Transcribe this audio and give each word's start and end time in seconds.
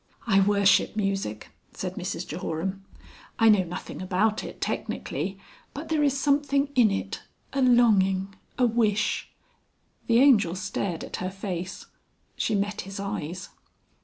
"I 0.25 0.39
worship 0.39 0.95
music," 0.95 1.51
said 1.73 1.93
Mrs 1.93 2.25
Jehoram. 2.27 2.83
"I 3.37 3.49
know 3.49 3.61
nothing 3.63 4.01
about 4.01 4.43
it 4.43 4.59
technically, 4.59 5.37
but 5.75 5.89
there 5.89 6.01
is 6.01 6.19
something 6.19 6.69
in 6.73 6.89
it 6.89 7.21
a 7.53 7.61
longing, 7.61 8.33
a 8.57 8.65
wish...." 8.65 9.29
The 10.07 10.17
Angel 10.17 10.55
stared 10.55 11.03
at 11.03 11.17
her 11.17 11.29
face. 11.29 11.85
She 12.35 12.55
met 12.55 12.81
his 12.81 12.99
eyes. 12.99 13.49